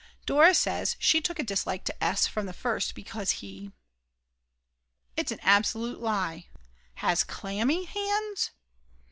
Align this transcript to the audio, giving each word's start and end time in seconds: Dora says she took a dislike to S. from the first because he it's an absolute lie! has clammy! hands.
Dora 0.25 0.55
says 0.55 0.95
she 0.97 1.21
took 1.21 1.37
a 1.37 1.43
dislike 1.43 1.83
to 1.83 2.03
S. 2.03 2.25
from 2.25 2.47
the 2.47 2.53
first 2.53 2.95
because 2.95 3.33
he 3.45 3.71
it's 5.15 5.31
an 5.31 5.39
absolute 5.43 6.01
lie! 6.01 6.47
has 6.95 7.23
clammy! 7.23 7.85
hands. 7.85 8.49